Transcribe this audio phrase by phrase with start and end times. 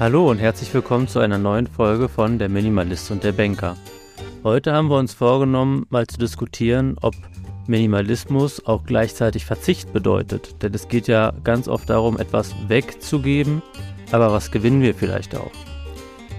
[0.00, 3.76] Hallo und herzlich willkommen zu einer neuen Folge von Der Minimalist und der Banker.
[4.44, 7.16] Heute haben wir uns vorgenommen, mal zu diskutieren, ob
[7.66, 10.62] Minimalismus auch gleichzeitig Verzicht bedeutet.
[10.62, 13.60] Denn es geht ja ganz oft darum, etwas wegzugeben,
[14.12, 15.50] aber was gewinnen wir vielleicht auch?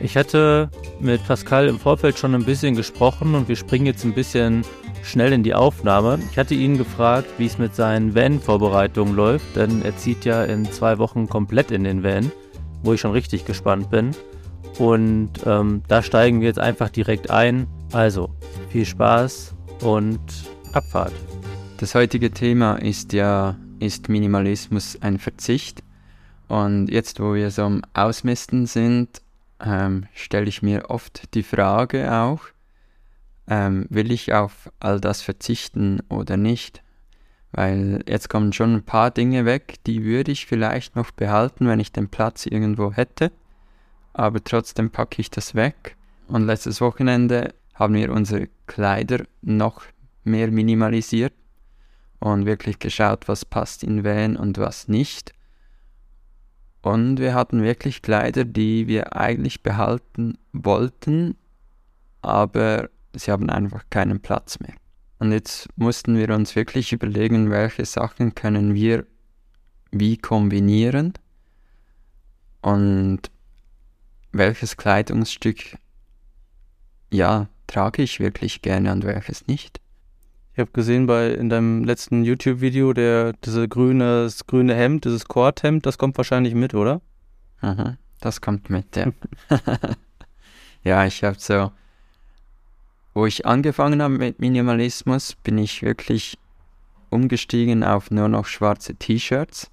[0.01, 0.69] Ich hatte
[1.01, 4.63] mit Pascal im Vorfeld schon ein bisschen gesprochen und wir springen jetzt ein bisschen
[5.03, 6.19] schnell in die Aufnahme.
[6.31, 10.63] Ich hatte ihn gefragt, wie es mit seinen Van-Vorbereitungen läuft, denn er zieht ja in
[10.71, 12.31] zwei Wochen komplett in den Van
[12.83, 14.11] wo ich schon richtig gespannt bin.
[14.77, 17.67] Und ähm, da steigen wir jetzt einfach direkt ein.
[17.91, 18.29] Also,
[18.69, 20.19] viel Spaß und
[20.73, 21.13] Abfahrt.
[21.77, 25.83] Das heutige Thema ist ja, ist Minimalismus ein Verzicht?
[26.47, 29.21] Und jetzt, wo wir so am Ausmisten sind,
[29.63, 32.41] ähm, stelle ich mir oft die Frage auch,
[33.47, 36.81] ähm, will ich auf all das verzichten oder nicht?
[37.51, 41.79] Weil jetzt kommen schon ein paar Dinge weg, die würde ich vielleicht noch behalten, wenn
[41.79, 43.31] ich den Platz irgendwo hätte.
[44.13, 45.95] Aber trotzdem packe ich das weg.
[46.27, 49.83] Und letztes Wochenende haben wir unsere Kleider noch
[50.23, 51.33] mehr minimalisiert
[52.19, 55.33] und wirklich geschaut, was passt in Van und was nicht.
[56.81, 61.35] Und wir hatten wirklich Kleider, die wir eigentlich behalten wollten,
[62.21, 64.75] aber sie haben einfach keinen Platz mehr.
[65.19, 69.05] Und jetzt mussten wir uns wirklich überlegen, welche Sachen können wir
[69.91, 71.13] wie kombinieren
[72.61, 73.21] und
[74.31, 75.77] welches Kleidungsstück,
[77.11, 79.81] ja, trage ich wirklich gerne und welches nicht.
[80.53, 85.25] Ich habe gesehen bei in deinem letzten YouTube-Video, der diese grüne, das grüne Hemd, dieses
[85.25, 87.01] Korthemd, das kommt wahrscheinlich mit, oder?
[87.61, 89.11] Aha, das kommt mit, ja.
[90.83, 91.71] ja, ich habe so
[93.13, 96.37] wo ich angefangen habe mit Minimalismus, bin ich wirklich
[97.09, 99.71] umgestiegen auf nur noch schwarze T-Shirts.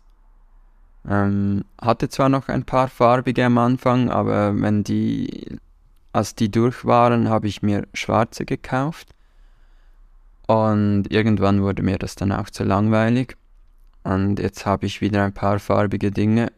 [1.08, 5.58] Ähm, hatte zwar noch ein paar farbige am Anfang, aber wenn die,
[6.12, 9.10] als die durch waren, habe ich mir schwarze gekauft.
[10.46, 13.36] Und irgendwann wurde mir das dann auch zu langweilig.
[14.02, 16.52] Und jetzt habe ich wieder ein paar farbige Dinge,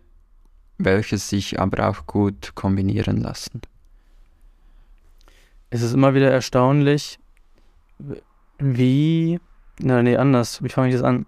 [0.76, 3.62] welche sich aber auch gut kombinieren lassen
[5.70, 7.18] es ist immer wieder erstaunlich,
[8.58, 9.40] wie,
[9.80, 11.26] na nee, anders, wie fange ich das an?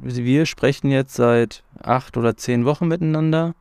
[0.00, 3.54] Wir sprechen jetzt seit acht oder zehn Wochen miteinander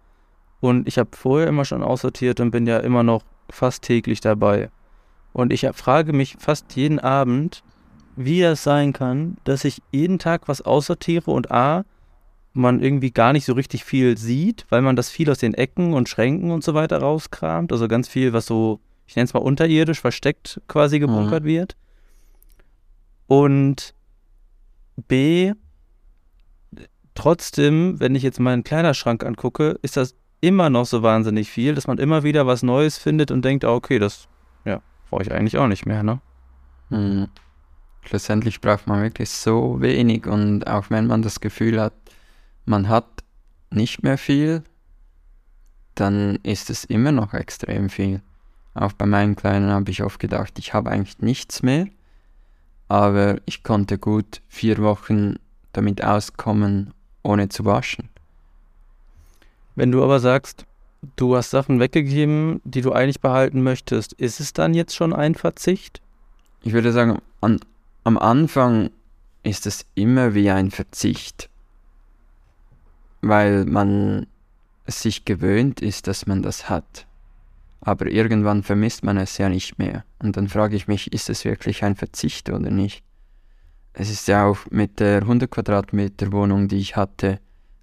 [0.59, 4.69] und ich habe vorher immer schon aussortiert und bin ja immer noch fast täglich dabei.
[5.33, 7.63] Und ich frage mich fast jeden Abend,
[8.15, 11.85] wie das sein kann, dass ich jeden Tag was aussortiere und A,
[12.53, 15.93] man irgendwie gar nicht so richtig viel sieht, weil man das viel aus den Ecken
[15.93, 17.71] und Schränken und so weiter rauskramt.
[17.71, 21.47] Also ganz viel, was so ich nenne es mal unterirdisch, versteckt quasi gebunkert mhm.
[21.47, 21.77] wird.
[23.27, 23.93] Und
[25.07, 25.53] B,
[27.15, 31.87] trotzdem, wenn ich jetzt meinen Kleiderschrank angucke, ist das immer noch so wahnsinnig viel, dass
[31.87, 34.27] man immer wieder was Neues findet und denkt, ah, okay, das
[34.65, 36.19] ja, brauche ich eigentlich auch nicht mehr, ne?
[36.89, 37.27] Mhm.
[38.01, 41.93] Schlussendlich braucht man wirklich so wenig und auch wenn man das Gefühl hat,
[42.65, 43.05] man hat
[43.69, 44.63] nicht mehr viel,
[45.95, 48.21] dann ist es immer noch extrem viel.
[48.77, 51.87] Auch bei meinen Kleinen habe ich oft gedacht, ich habe eigentlich nichts mehr,
[52.87, 55.37] aber ich konnte gut vier Wochen
[55.73, 56.93] damit auskommen,
[57.23, 58.07] ohne zu waschen.
[59.73, 60.67] Wenn du aber sagst,
[61.15, 65.33] du hast Sachen weggegeben, die du eigentlich behalten möchtest, ist es dann jetzt schon ein
[65.33, 65.99] Verzicht?
[66.61, 67.59] Ich würde sagen, an,
[68.03, 68.91] am Anfang
[69.41, 71.49] ist es immer wie ein Verzicht,
[73.21, 74.27] weil man
[74.85, 77.06] sich gewöhnt ist, dass man das hat
[77.81, 80.03] aber irgendwann vermisst man es ja nicht mehr.
[80.19, 83.03] Und dann frage ich mich, ist es wirklich ein Verzicht oder nicht?
[83.93, 87.39] Es ist ja auch mit der 100 Quadratmeter Wohnung, die ich hatte,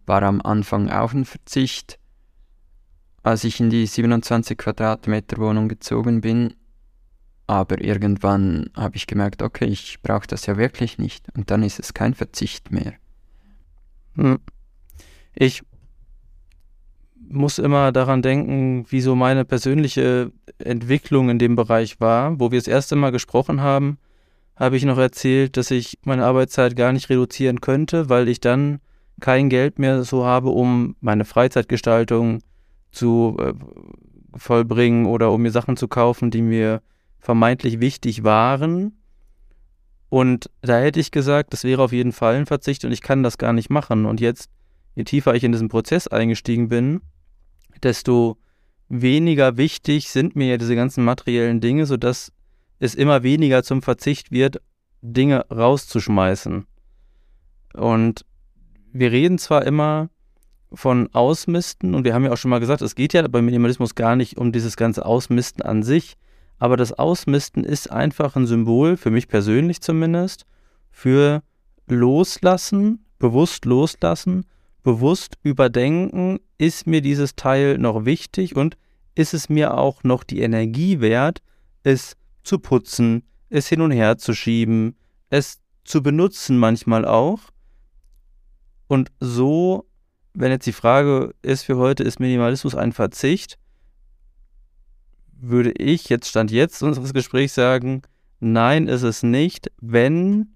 [0.07, 1.99] war am Anfang auch ein Verzicht.
[3.23, 6.55] Als ich in die 27 Quadratmeter Wohnung gezogen bin,
[7.47, 11.27] aber irgendwann habe ich gemerkt, okay, ich brauche das ja wirklich nicht.
[11.37, 12.95] Und dann ist es kein Verzicht mehr.
[14.17, 14.39] Hm.
[15.35, 15.63] Ich
[17.29, 22.39] muss immer daran denken, wie so meine persönliche Entwicklung in dem Bereich war.
[22.39, 23.99] Wo wir das erste Mal gesprochen haben,
[24.57, 28.81] habe ich noch erzählt, dass ich meine Arbeitszeit gar nicht reduzieren könnte, weil ich dann
[29.21, 32.41] kein Geld mehr so habe, um meine Freizeitgestaltung
[32.91, 33.53] zu äh,
[34.37, 36.83] vollbringen oder um mir Sachen zu kaufen, die mir
[37.19, 38.93] vermeintlich wichtig waren.
[40.09, 43.23] Und da hätte ich gesagt, das wäre auf jeden Fall ein Verzicht und ich kann
[43.23, 44.07] das gar nicht machen.
[44.07, 44.49] Und jetzt,
[44.95, 47.01] je tiefer ich in diesen Prozess eingestiegen bin,
[47.83, 48.39] desto
[48.89, 52.33] weniger wichtig sind mir ja diese ganzen materiellen Dinge, sodass
[52.79, 54.61] es immer weniger zum Verzicht wird,
[55.01, 56.67] Dinge rauszuschmeißen.
[57.75, 58.25] Und
[58.93, 60.09] wir reden zwar immer
[60.73, 63.95] von Ausmisten, und wir haben ja auch schon mal gesagt, es geht ja beim Minimalismus
[63.95, 66.17] gar nicht um dieses ganze Ausmisten an sich,
[66.59, 70.47] aber das Ausmisten ist einfach ein Symbol, für mich persönlich zumindest,
[70.91, 71.43] für
[71.87, 74.47] Loslassen, bewusst loslassen,
[74.85, 78.77] bewusst überdenken, ist mir dieses Teil noch wichtig und
[79.17, 81.43] ist es mir auch noch die Energie wert,
[81.83, 84.97] es zu putzen, es hin und her zu schieben,
[85.31, 87.41] es zu benutzen manchmal auch.
[88.87, 89.87] Und so,
[90.35, 93.59] wenn jetzt die Frage ist für heute, ist Minimalismus ein Verzicht,
[95.33, 98.03] würde ich jetzt Stand jetzt unseres Gesprächs sagen,
[98.41, 100.55] nein, ist es nicht, wenn,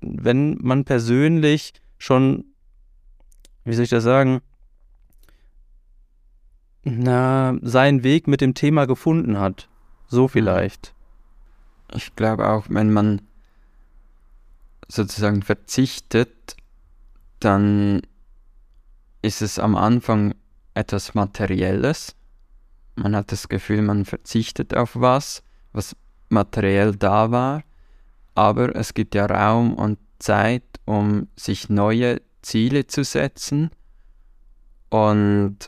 [0.00, 2.44] wenn man persönlich schon,
[3.66, 4.40] wie soll ich das sagen,
[6.84, 9.68] na, seinen Weg mit dem Thema gefunden hat.
[10.06, 10.28] So mhm.
[10.28, 10.94] vielleicht.
[11.92, 13.22] Ich glaube auch, wenn man
[14.88, 16.56] sozusagen verzichtet,
[17.40, 18.02] dann
[19.20, 20.34] ist es am Anfang
[20.74, 22.14] etwas Materielles.
[22.94, 25.42] Man hat das Gefühl, man verzichtet auf was,
[25.72, 25.96] was
[26.28, 27.64] materiell da war,
[28.36, 33.70] aber es gibt ja Raum und Zeit, um sich neue Ziele zu setzen
[34.88, 35.58] und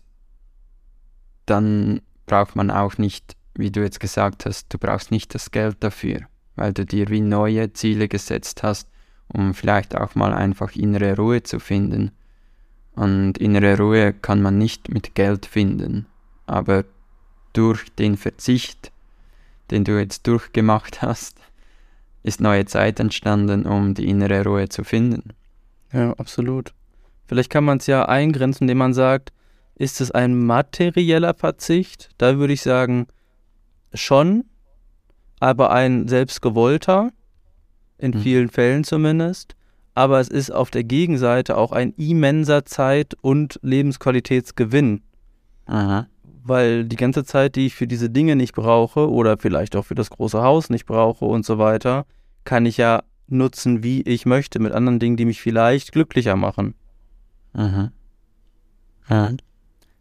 [1.45, 5.79] dann braucht man auch nicht, wie du jetzt gesagt hast, du brauchst nicht das Geld
[5.81, 6.21] dafür,
[6.55, 8.89] weil du dir wie neue Ziele gesetzt hast,
[9.27, 12.13] um vielleicht auch mal einfach innere Ruhe zu finden.
[12.93, 16.07] Und innere Ruhe kann man nicht mit Geld finden,
[16.47, 16.85] aber
[17.55, 18.93] durch den Verzicht,
[19.73, 21.41] den du jetzt durchgemacht hast,
[22.23, 25.35] ist neue Zeit entstanden, um die innere Ruhe zu finden.
[25.93, 26.75] Ja, absolut.
[27.27, 29.33] Vielleicht kann man es ja eingrenzen, indem man sagt,
[29.75, 32.11] ist es ein materieller Verzicht?
[32.19, 33.07] Da würde ich sagen,
[33.95, 34.45] schon,
[35.41, 37.11] aber ein selbstgewollter,
[37.99, 38.21] in mhm.
[38.21, 39.55] vielen Fällen zumindest.
[39.95, 45.03] Aber es ist auf der Gegenseite auch ein immenser Zeit- und Lebensqualitätsgewinn.
[45.67, 46.07] Aha.
[46.45, 49.97] Weil die ganze Zeit, die ich für diese Dinge nicht brauche oder vielleicht auch für
[49.97, 52.07] das große Haus nicht brauche und so weiter,
[52.45, 56.75] kann ich ja nutzen, wie ich möchte, mit anderen Dingen, die mich vielleicht glücklicher machen.
[57.53, 57.93] Aha.
[59.09, 59.33] Ja.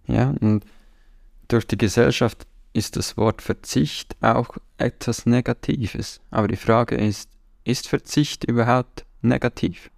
[0.08, 0.64] Ja, und
[1.48, 6.22] durch die Gesellschaft ist das Wort Verzicht auch etwas Negatives.
[6.32, 7.30] Aber die Frage ist,
[7.64, 9.90] ist Verzicht überhaupt negativ?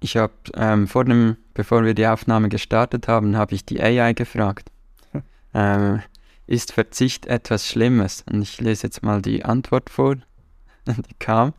[0.00, 4.12] Ich habe ähm, vor dem, bevor wir die Aufnahme gestartet haben, habe ich die AI
[4.12, 4.70] gefragt.
[5.54, 6.02] ähm,
[6.46, 8.24] ist Verzicht etwas Schlimmes?
[8.30, 10.16] Und ich lese jetzt mal die Antwort vor,
[10.86, 11.52] die kam.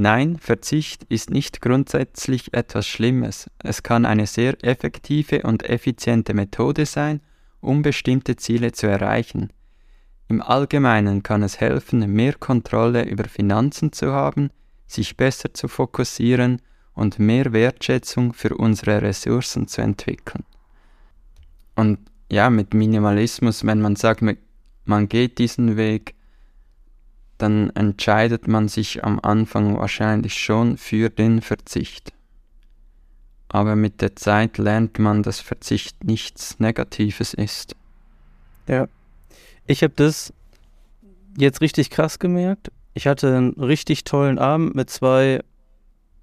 [0.00, 3.50] Nein, Verzicht ist nicht grundsätzlich etwas Schlimmes.
[3.58, 7.20] Es kann eine sehr effektive und effiziente Methode sein,
[7.60, 9.52] um bestimmte Ziele zu erreichen.
[10.28, 14.50] Im Allgemeinen kann es helfen, mehr Kontrolle über Finanzen zu haben,
[14.86, 16.62] sich besser zu fokussieren
[16.94, 20.44] und mehr Wertschätzung für unsere Ressourcen zu entwickeln.
[21.74, 21.98] Und
[22.30, 24.22] ja, mit Minimalismus, wenn man sagt,
[24.84, 26.14] man geht diesen Weg,
[27.38, 32.12] dann entscheidet man sich am Anfang wahrscheinlich schon für den Verzicht.
[33.48, 37.74] Aber mit der Zeit lernt man, dass Verzicht nichts Negatives ist.
[38.66, 38.88] Ja.
[39.66, 40.32] Ich habe das
[41.36, 42.70] jetzt richtig krass gemerkt.
[42.94, 45.40] Ich hatte einen richtig tollen Abend mit zwei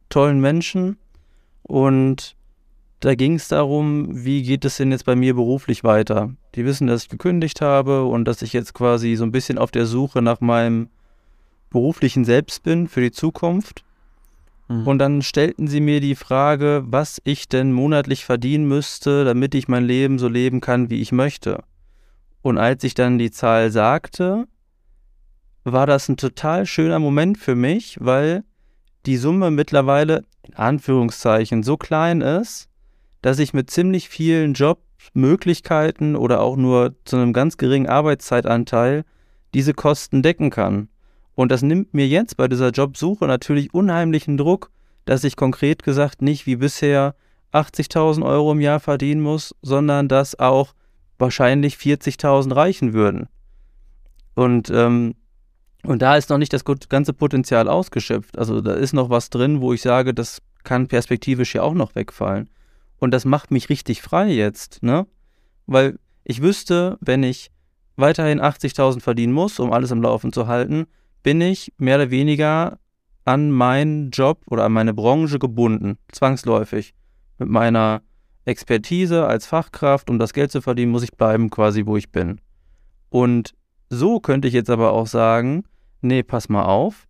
[0.09, 0.97] tollen Menschen
[1.63, 2.35] und
[2.99, 6.33] da ging es darum, wie geht es denn jetzt bei mir beruflich weiter?
[6.55, 9.71] Die wissen, dass ich gekündigt habe und dass ich jetzt quasi so ein bisschen auf
[9.71, 10.89] der Suche nach meinem
[11.75, 13.83] beruflichen Selbst bin für die Zukunft.
[14.69, 14.87] Mhm.
[14.87, 19.67] Und dann stellten sie mir die Frage, was ich denn monatlich verdienen müsste, damit ich
[19.67, 21.65] mein Leben so leben kann, wie ich möchte.
[22.41, 24.47] Und als ich dann die Zahl sagte,
[25.65, 28.45] war das ein total schöner Moment für mich, weil
[29.05, 32.69] die Summe mittlerweile in Anführungszeichen so klein ist,
[33.21, 39.03] dass ich mit ziemlich vielen Jobmöglichkeiten oder auch nur zu einem ganz geringen Arbeitszeitanteil
[39.53, 40.87] diese Kosten decken kann.
[41.35, 44.71] Und das nimmt mir jetzt bei dieser Jobsuche natürlich unheimlichen Druck,
[45.03, 47.15] dass ich konkret gesagt nicht wie bisher
[47.53, 50.73] 80.000 Euro im Jahr verdienen muss, sondern dass auch
[51.17, 53.27] wahrscheinlich 40.000 reichen würden.
[54.33, 55.15] Und, ähm,
[55.83, 58.37] und da ist noch nicht das ganze Potenzial ausgeschöpft.
[58.37, 61.95] Also da ist noch was drin, wo ich sage, das kann perspektivisch ja auch noch
[61.95, 62.49] wegfallen.
[62.97, 65.05] Und das macht mich richtig frei jetzt, ne?
[65.67, 67.51] Weil ich wüsste, wenn ich
[67.97, 70.87] weiterhin 80.000 verdienen muss, um alles im Laufen zu halten,
[71.25, 72.77] bin ich mehr oder weniger
[73.23, 76.93] an meinen Job oder an meine Branche gebunden, zwangsläufig.
[77.39, 78.03] Mit meiner
[78.45, 82.39] Expertise als Fachkraft, um das Geld zu verdienen, muss ich bleiben quasi, wo ich bin.
[83.09, 83.55] Und
[83.89, 85.63] so könnte ich jetzt aber auch sagen,
[86.01, 87.07] nee, pass mal auf,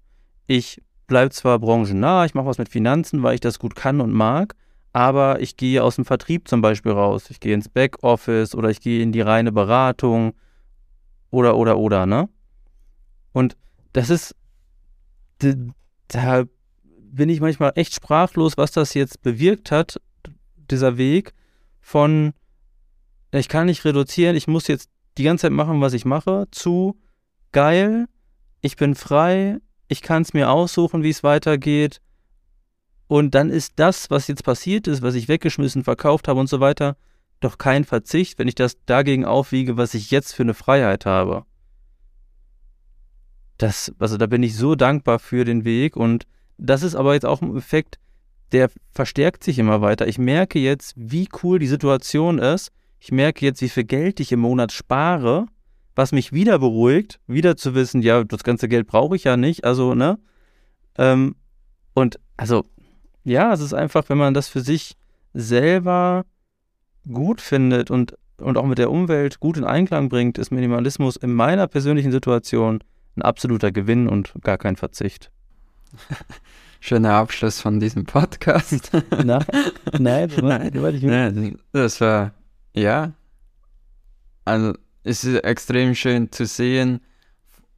[0.48, 4.14] ich bleibe zwar branchennah, ich mache was mit Finanzen, weil ich das gut kann und
[4.14, 4.56] mag,
[4.94, 7.30] aber ich gehe aus dem Vertrieb zum Beispiel raus.
[7.32, 10.36] Ich gehe ins Backoffice oder ich gehe in die reine Beratung
[11.32, 12.30] oder, oder, oder, ne?
[13.34, 13.58] Und
[13.96, 14.36] das ist,
[15.40, 16.44] da
[16.92, 20.02] bin ich manchmal echt sprachlos, was das jetzt bewirkt hat,
[20.70, 21.34] dieser Weg
[21.80, 22.34] von,
[23.32, 27.00] ich kann nicht reduzieren, ich muss jetzt die ganze Zeit machen, was ich mache, zu
[27.54, 28.08] geil,
[28.60, 32.02] ich bin frei, ich kann es mir aussuchen, wie es weitergeht.
[33.08, 36.60] Und dann ist das, was jetzt passiert ist, was ich weggeschmissen, verkauft habe und so
[36.60, 36.98] weiter,
[37.40, 41.46] doch kein Verzicht, wenn ich das dagegen aufwiege, was ich jetzt für eine Freiheit habe.
[43.58, 46.26] Das, also da bin ich so dankbar für den Weg und
[46.58, 48.00] das ist aber jetzt auch ein Effekt,
[48.52, 50.08] der verstärkt sich immer weiter.
[50.08, 52.72] Ich merke jetzt, wie cool die Situation ist.
[53.00, 55.48] Ich merke jetzt, wie viel Geld ich im Monat spare,
[55.96, 59.64] was mich wieder beruhigt, wieder zu wissen, ja, das ganze Geld brauche ich ja nicht,
[59.64, 60.20] also, ne?
[60.98, 61.36] Ähm,
[61.94, 62.66] und also,
[63.24, 64.96] ja, es ist einfach, wenn man das für sich
[65.34, 66.26] selber
[67.08, 71.34] gut findet und, und auch mit der Umwelt gut in Einklang bringt, ist Minimalismus in
[71.34, 72.84] meiner persönlichen Situation
[73.16, 75.32] ein absoluter Gewinn und gar kein Verzicht.
[76.80, 78.92] Schöner Abschluss von diesem Podcast.
[79.24, 79.40] Na,
[79.98, 82.34] nein, das war, nein, das war,
[82.74, 83.14] ja,
[84.44, 87.02] also es ist extrem schön zu sehen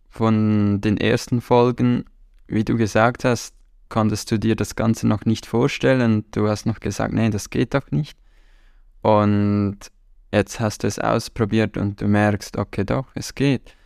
[0.10, 2.06] von den ersten Folgen,
[2.48, 3.54] wie du gesagt hast,
[3.90, 6.26] konntest du dir das Ganze noch nicht vorstellen.
[6.32, 8.18] Du hast noch gesagt, nee, das geht doch nicht.
[9.02, 9.78] Und
[10.32, 13.77] jetzt hast du es ausprobiert und du merkst, okay, doch, es geht.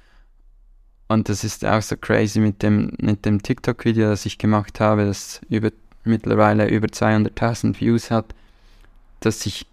[1.11, 5.07] Und das ist auch so crazy mit dem, mit dem TikTok-Video, das ich gemacht habe,
[5.07, 5.69] das über,
[6.05, 8.33] mittlerweile über 200.000 Views hat,
[9.19, 9.65] dass ich,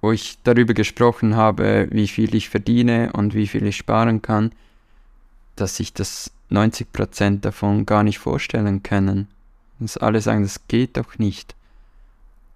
[0.00, 4.52] wo ich darüber gesprochen habe, wie viel ich verdiene und wie viel ich sparen kann,
[5.54, 9.28] dass sich das 90% davon gar nicht vorstellen können.
[9.80, 11.54] Dass alle sagen, das geht doch nicht.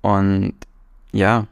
[0.00, 0.54] Und
[1.12, 1.46] ja,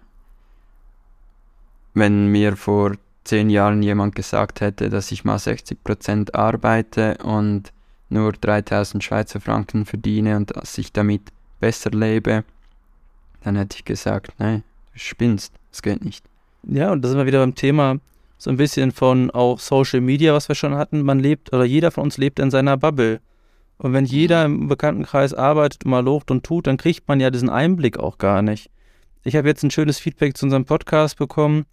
[1.92, 2.94] wenn mir vor
[3.26, 7.72] zehn Jahren jemand gesagt hätte, dass ich mal 60% arbeite und
[8.08, 11.22] nur 3000 Schweizer Franken verdiene und dass ich damit
[11.60, 12.44] besser lebe,
[13.42, 16.24] dann hätte ich gesagt, nein, du spinnst, das geht nicht.
[16.62, 17.98] Ja, und da sind wir wieder beim Thema
[18.38, 21.02] so ein bisschen von auch Social Media, was wir schon hatten.
[21.02, 23.20] Man lebt, oder jeder von uns lebt in seiner Bubble.
[23.78, 27.30] Und wenn jeder im Bekanntenkreis arbeitet und mal lobt und tut, dann kriegt man ja
[27.30, 28.70] diesen Einblick auch gar nicht.
[29.22, 31.66] Ich habe jetzt ein schönes Feedback zu unserem Podcast bekommen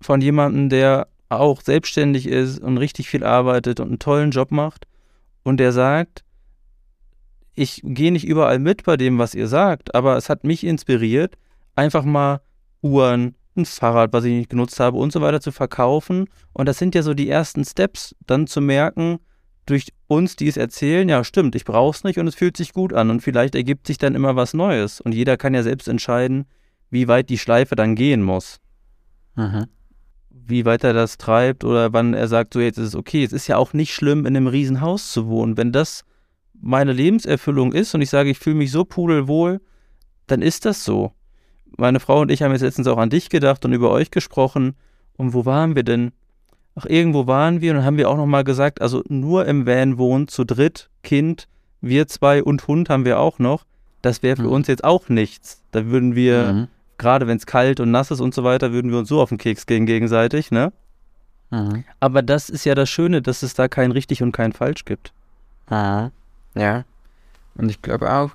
[0.00, 4.86] von jemandem, der auch selbstständig ist und richtig viel arbeitet und einen tollen Job macht
[5.42, 6.24] und der sagt,
[7.54, 11.36] ich gehe nicht überall mit bei dem, was ihr sagt, aber es hat mich inspiriert,
[11.76, 12.40] einfach mal
[12.82, 16.26] Uhren, ein Fahrrad, was ich nicht genutzt habe und so weiter zu verkaufen.
[16.52, 19.18] Und das sind ja so die ersten Steps, dann zu merken,
[19.66, 22.72] durch uns, die es erzählen, ja stimmt, ich brauche es nicht und es fühlt sich
[22.72, 25.86] gut an und vielleicht ergibt sich dann immer was Neues und jeder kann ja selbst
[25.86, 26.46] entscheiden,
[26.88, 28.58] wie weit die Schleife dann gehen muss.
[29.36, 29.66] Mhm
[30.46, 33.24] wie weit er das treibt oder wann er sagt, so jetzt ist es okay.
[33.24, 35.56] Es ist ja auch nicht schlimm, in einem Riesenhaus zu wohnen.
[35.56, 36.04] Wenn das
[36.60, 39.60] meine Lebenserfüllung ist und ich sage, ich fühle mich so pudelwohl,
[40.26, 41.12] dann ist das so.
[41.76, 44.74] Meine Frau und ich haben jetzt letztens auch an dich gedacht und über euch gesprochen.
[45.16, 46.12] Und wo waren wir denn?
[46.74, 50.28] Ach, irgendwo waren wir und haben wir auch nochmal gesagt, also nur im Van wohnen,
[50.28, 51.48] zu dritt, Kind,
[51.80, 53.64] wir zwei und Hund haben wir auch noch.
[54.02, 54.52] Das wäre für mhm.
[54.52, 55.62] uns jetzt auch nichts.
[55.72, 56.68] Da würden wir mhm
[57.00, 59.30] gerade wenn es kalt und nass ist und so weiter, würden wir uns so auf
[59.30, 60.72] den Keks gehen gegenseitig, ne?
[61.50, 61.84] Mhm.
[61.98, 65.12] Aber das ist ja das Schöne, dass es da kein richtig und kein falsch gibt.
[65.70, 66.10] Mhm.
[66.54, 66.84] Ja.
[67.56, 68.30] Und ich glaube auch,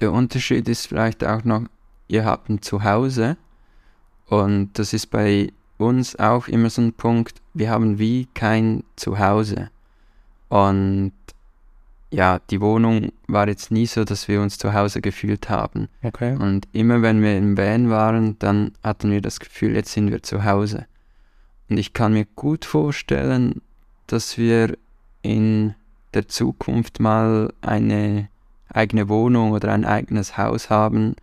[0.00, 1.64] der Unterschied ist vielleicht auch noch,
[2.06, 3.36] ihr habt ein Zuhause
[4.26, 9.70] und das ist bei uns auch immer so ein Punkt, wir haben wie kein Zuhause.
[10.48, 11.12] Und
[12.10, 15.88] ja, die Wohnung war jetzt nie so, dass wir uns zu Hause gefühlt haben.
[16.02, 16.34] Okay.
[16.36, 20.22] Und immer wenn wir im Van waren, dann hatten wir das Gefühl, jetzt sind wir
[20.22, 20.86] zu Hause.
[21.68, 23.60] Und ich kann mir gut vorstellen,
[24.06, 24.78] dass wir
[25.20, 25.74] in
[26.14, 28.28] der Zukunft mal eine
[28.70, 31.14] eigene Wohnung oder ein eigenes Haus haben,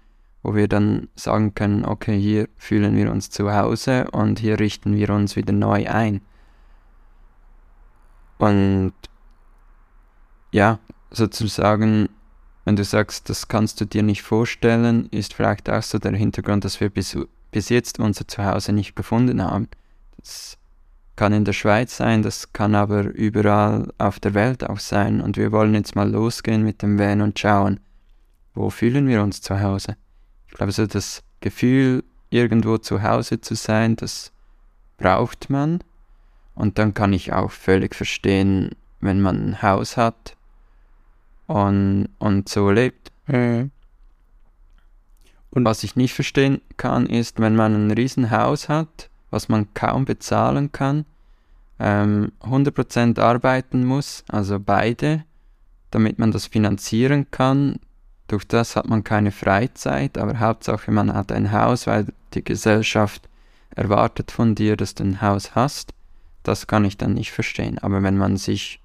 [0.43, 4.95] wo wir dann sagen können, okay, hier fühlen wir uns zu Hause und hier richten
[4.95, 6.21] wir uns wieder neu ein.
[8.37, 8.93] Und
[10.55, 10.79] ja,
[11.11, 12.07] sozusagen,
[12.63, 16.63] wenn du sagst, das kannst du dir nicht vorstellen, ist vielleicht auch so der Hintergrund,
[16.63, 17.17] dass wir bis,
[17.51, 19.67] bis jetzt unser Zuhause nicht gefunden haben.
[20.17, 20.57] Das
[21.17, 25.19] kann in der Schweiz sein, das kann aber überall auf der Welt auch sein.
[25.19, 27.81] Und wir wollen jetzt mal losgehen mit dem Van und schauen,
[28.53, 29.97] wo fühlen wir uns zu Hause.
[30.47, 34.31] Ich glaube, so das Gefühl, irgendwo zu Hause zu sein, das
[34.95, 35.79] braucht man.
[36.53, 38.69] Und dann kann ich auch völlig verstehen,
[39.01, 40.34] wenn man ein Haus hat
[41.47, 43.11] und, und so lebt.
[43.27, 43.71] Mhm.
[45.51, 50.05] Und was ich nicht verstehen kann, ist, wenn man ein Riesenhaus hat, was man kaum
[50.05, 51.05] bezahlen kann,
[51.79, 55.23] ähm, 100% arbeiten muss, also beide,
[55.91, 57.79] damit man das finanzieren kann.
[58.27, 63.29] Durch das hat man keine Freizeit, aber Hauptsache man hat ein Haus, weil die Gesellschaft
[63.69, 65.93] erwartet von dir, dass du ein Haus hast.
[66.43, 67.79] Das kann ich dann nicht verstehen.
[67.79, 68.81] Aber wenn man sich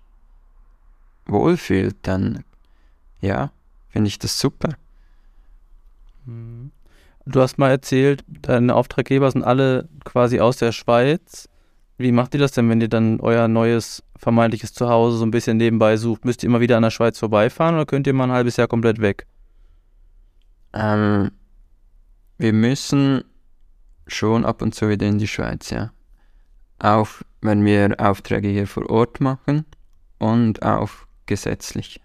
[1.26, 2.44] wohlfühlt, dann
[3.20, 3.52] ja,
[3.88, 4.70] finde ich das super.
[6.26, 6.70] Mhm.
[7.26, 11.48] Du hast mal erzählt, deine Auftraggeber sind alle quasi aus der Schweiz.
[11.98, 15.58] Wie macht ihr das denn, wenn ihr dann euer neues vermeintliches Zuhause so ein bisschen
[15.58, 16.24] nebenbei sucht?
[16.24, 18.68] Müsst ihr immer wieder an der Schweiz vorbeifahren oder könnt ihr mal ein halbes Jahr
[18.68, 19.26] komplett weg?
[20.72, 21.30] Ähm,
[22.38, 23.22] wir müssen
[24.06, 25.92] schon ab und zu wieder in die Schweiz, ja.
[26.78, 27.08] Auch
[27.42, 29.66] wenn wir Aufträge hier vor Ort machen
[30.18, 30.90] und auch
[31.26, 32.00] gesetzlich.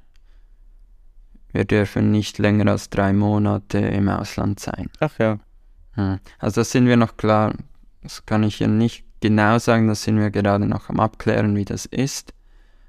[1.56, 4.90] Wir dürfen nicht länger als drei Monate im Ausland sein.
[5.00, 5.40] Ach ja.
[5.94, 6.20] Hm.
[6.38, 7.54] Also das sind wir noch klar,
[8.04, 11.64] das kann ich hier nicht genau sagen, das sind wir gerade noch am Abklären, wie
[11.64, 12.34] das ist.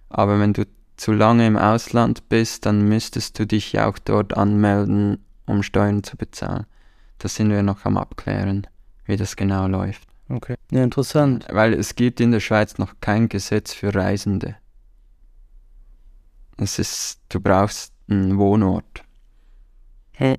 [0.09, 4.37] Aber wenn du zu lange im Ausland bist, dann müsstest du dich ja auch dort
[4.37, 6.67] anmelden, um Steuern zu bezahlen.
[7.19, 8.67] Das sind wir noch am Abklären,
[9.05, 10.09] wie das genau läuft.
[10.29, 10.57] Okay.
[10.73, 11.47] Ja, interessant.
[11.53, 14.57] Weil es gibt in der Schweiz noch kein Gesetz für Reisende.
[16.57, 19.05] Es ist, du brauchst einen Wohnort.
[20.13, 20.37] Hä?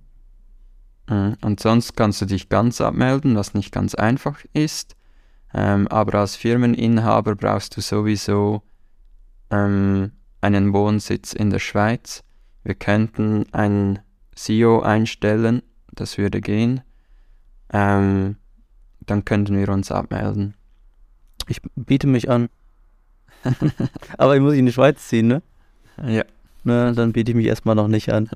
[1.10, 1.38] Mhm.
[1.42, 4.96] Und sonst kannst du dich ganz abmelden, was nicht ganz einfach ist.
[5.54, 8.62] Ähm, aber als Firmeninhaber brauchst du sowieso
[9.50, 12.24] ähm, einen Wohnsitz in der Schweiz.
[12.64, 14.00] Wir könnten einen
[14.36, 16.82] CEO einstellen, das würde gehen.
[17.72, 18.38] Ähm,
[19.02, 20.56] dann könnten wir uns abmelden.
[21.48, 22.50] Ich biete mich an.
[24.18, 25.42] aber ich muss in die Schweiz ziehen, ne?
[26.06, 26.24] Ja.
[26.68, 28.30] Ne, dann biete ich mich erstmal noch nicht an.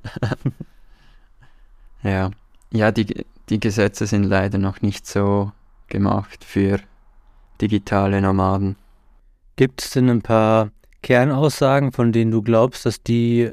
[2.01, 2.31] ja.
[2.71, 5.51] Ja, die, die Gesetze sind leider noch nicht so
[5.89, 6.79] gemacht für
[7.59, 8.77] digitale Nomaden.
[9.57, 10.71] Gibt es denn ein paar
[11.01, 13.51] Kernaussagen, von denen du glaubst, dass die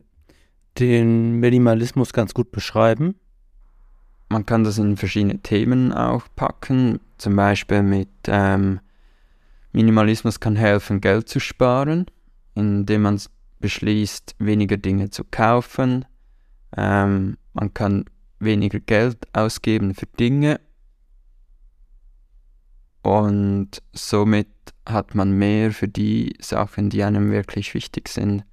[0.79, 3.17] den Minimalismus ganz gut beschreiben?
[4.29, 8.79] Man kann das in verschiedene Themen auch packen, zum Beispiel mit ähm,
[9.73, 12.07] Minimalismus kann helfen, Geld zu sparen,
[12.55, 13.19] indem man
[13.61, 16.05] beschließt, weniger Dinge zu kaufen.
[16.77, 18.05] Ähm, man kann
[18.39, 20.61] weniger Geld ausgeben für Dinge
[23.03, 24.49] und somit
[24.85, 28.45] hat man mehr für die Sachen, die einem wirklich wichtig sind.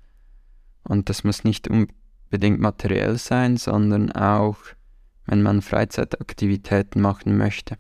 [0.84, 4.58] Und das muss nicht unbedingt materiell sein, sondern auch,
[5.26, 7.78] wenn man Freizeitaktivitäten machen möchte.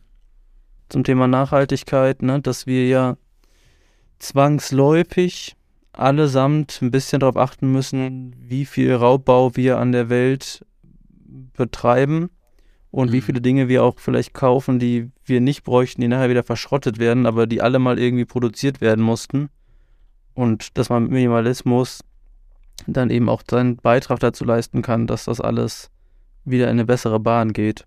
[0.89, 3.17] Zum Thema Nachhaltigkeit, ne, dass wir ja
[4.19, 5.55] zwangsläufig
[5.99, 10.65] allesamt ein bisschen darauf achten müssen, wie viel Raubbau wir an der Welt
[11.53, 12.29] betreiben
[12.91, 13.13] und mhm.
[13.13, 16.99] wie viele Dinge wir auch vielleicht kaufen, die wir nicht bräuchten, die nachher wieder verschrottet
[16.99, 19.49] werden, aber die alle mal irgendwie produziert werden mussten.
[20.33, 22.01] Und dass man mit Minimalismus
[22.87, 25.89] dann eben auch seinen Beitrag dazu leisten kann, dass das alles
[26.43, 27.85] wieder in eine bessere Bahn geht.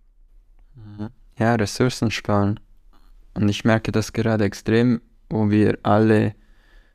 [0.75, 1.09] Mhm.
[1.39, 2.59] Ja, Ressourcen sparen.
[3.35, 6.35] Und ich merke das gerade extrem, wo wir alle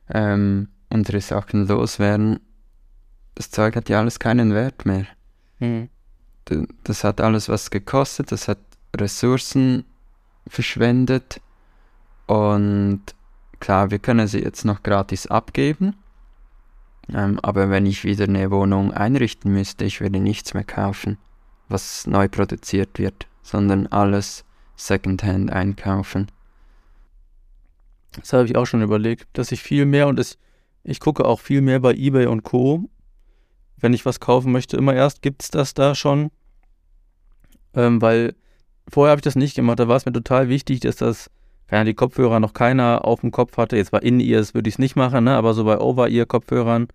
[0.08, 2.38] ähm, unsere Sachen loswerden,
[3.34, 5.06] das Zeug hat ja alles keinen Wert mehr.
[5.58, 5.88] Mhm.
[6.84, 8.58] Das hat alles was gekostet, das hat
[8.96, 9.84] Ressourcen
[10.46, 11.40] verschwendet
[12.26, 13.02] und
[13.58, 15.96] klar, wir können sie jetzt noch gratis abgeben,
[17.12, 21.18] ähm, aber wenn ich wieder eine Wohnung einrichten müsste, ich würde nichts mehr kaufen,
[21.68, 24.44] was neu produziert wird, sondern alles
[24.76, 26.30] Secondhand einkaufen.
[28.12, 30.38] Das habe ich auch schon überlegt, dass ich viel mehr und es ich
[31.00, 32.88] gucke auch viel mehr bei eBay und Co.
[33.76, 36.30] Wenn ich was kaufen möchte, immer erst gibt es das da schon.
[37.74, 38.34] Ähm, weil
[38.88, 39.78] vorher habe ich das nicht gemacht.
[39.78, 41.30] Da war es mir total wichtig, dass das,
[41.66, 43.76] keine die Kopfhörer noch keiner auf dem Kopf hatte.
[43.76, 45.34] Jetzt war in ears würde ich es nicht machen, ne?
[45.34, 46.88] aber so bei Over-Ear-Kopfhörern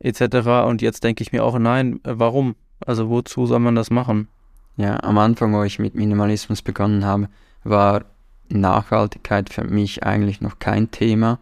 [0.00, 0.66] etc.
[0.66, 2.56] Und jetzt denke ich mir auch, nein, äh, warum?
[2.84, 4.28] Also wozu soll man das machen?
[4.76, 7.28] Ja, am Anfang, wo ich mit Minimalismus begonnen habe,
[7.64, 8.04] war
[8.48, 11.38] Nachhaltigkeit für mich eigentlich noch kein Thema.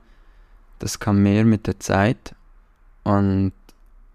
[0.78, 2.34] Das kam mehr mit der Zeit
[3.04, 3.52] und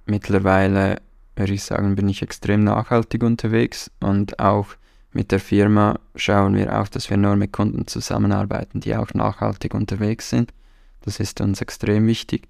[0.06, 1.02] mittlerweile
[1.36, 4.76] würde ich sagen, bin ich extrem nachhaltig unterwegs und auch
[5.12, 9.74] mit der Firma schauen wir auch, dass wir nur mit Kunden zusammenarbeiten, die auch nachhaltig
[9.74, 10.54] unterwegs sind.
[11.02, 12.48] Das ist uns extrem wichtig.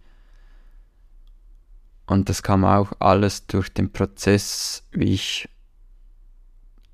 [2.06, 5.50] Und das kam auch alles durch den Prozess, wie ich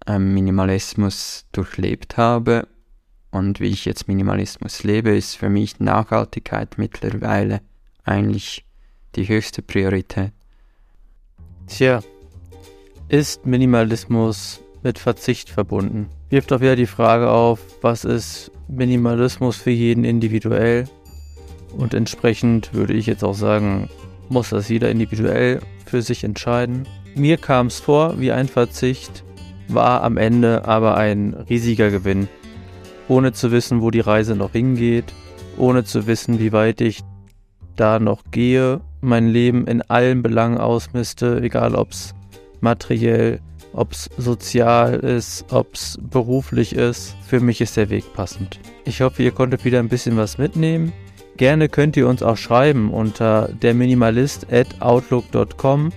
[0.07, 2.67] ähm, Minimalismus durchlebt habe
[3.31, 7.61] und wie ich jetzt Minimalismus lebe, ist für mich Nachhaltigkeit mittlerweile
[8.03, 8.65] eigentlich
[9.15, 10.31] die höchste Priorität.
[11.67, 12.01] Tja,
[13.07, 16.09] ist Minimalismus mit Verzicht verbunden.
[16.29, 20.85] Wirft auch wieder die Frage auf, was ist Minimalismus für jeden individuell?
[21.77, 23.89] Und entsprechend würde ich jetzt auch sagen,
[24.29, 26.87] muss das jeder individuell für sich entscheiden.
[27.15, 29.23] Mir kam es vor wie ein Verzicht,
[29.67, 32.27] war am Ende aber ein riesiger Gewinn.
[33.09, 35.13] Ohne zu wissen, wo die Reise noch hingeht,
[35.57, 37.01] ohne zu wissen, wie weit ich
[37.75, 42.13] da noch gehe, mein Leben in allen Belangen ausmiste, egal ob es
[42.61, 43.41] materiell,
[43.73, 47.15] ob es sozial ist, ob es beruflich ist.
[47.25, 48.59] Für mich ist der Weg passend.
[48.85, 50.93] Ich hoffe, ihr konntet wieder ein bisschen was mitnehmen.
[51.37, 55.91] Gerne könnt ihr uns auch schreiben unter derminimalist@outlook.com,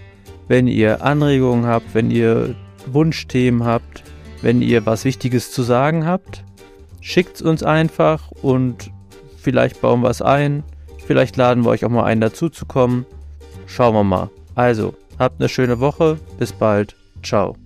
[0.46, 2.55] wenn ihr Anregungen habt, wenn ihr
[2.87, 4.05] Wunschthemen habt,
[4.40, 6.44] wenn ihr was Wichtiges zu sagen habt.
[7.03, 8.91] Schickt uns einfach und
[9.37, 10.62] vielleicht bauen wir es ein.
[11.05, 13.05] Vielleicht laden wir euch auch mal ein, dazu zu kommen.
[13.67, 14.31] Schauen wir mal.
[14.55, 16.19] Also, habt eine schöne Woche.
[16.38, 16.95] Bis bald.
[17.23, 17.57] Ciao.